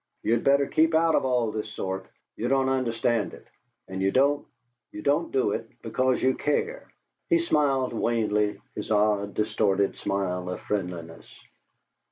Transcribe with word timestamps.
"You'd 0.23 0.43
better 0.43 0.65
keep 0.65 0.95
out 0.95 1.13
of 1.13 1.25
all 1.25 1.51
this 1.51 1.69
sort. 1.69 2.07
You 2.35 2.47
don't 2.47 2.69
understand 2.69 3.35
it, 3.35 3.45
and 3.87 4.01
you 4.01 4.09
don't 4.09 4.47
you 4.91 5.03
don't 5.03 5.31
do 5.31 5.51
it 5.51 5.69
because 5.83 6.23
you 6.23 6.33
care." 6.33 6.87
He 7.29 7.37
smiled 7.37 7.93
wanly, 7.93 8.59
his 8.73 8.89
odd 8.89 9.35
distorted 9.35 9.95
smile 9.97 10.49
of 10.49 10.59
friendliness. 10.61 11.27